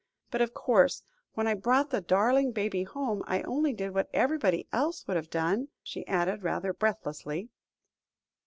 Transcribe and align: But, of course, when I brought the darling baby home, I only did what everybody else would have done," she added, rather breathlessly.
But, 0.31 0.41
of 0.41 0.55
course, 0.55 1.03
when 1.35 1.45
I 1.45 1.53
brought 1.53 1.91
the 1.91 2.01
darling 2.01 2.53
baby 2.53 2.85
home, 2.85 3.23
I 3.27 3.43
only 3.43 3.71
did 3.71 3.93
what 3.93 4.09
everybody 4.15 4.67
else 4.73 5.05
would 5.05 5.15
have 5.15 5.29
done," 5.29 5.67
she 5.83 6.07
added, 6.07 6.41
rather 6.41 6.73
breathlessly. 6.73 7.49